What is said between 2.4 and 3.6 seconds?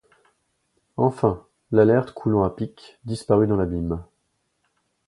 à pic, disparut dans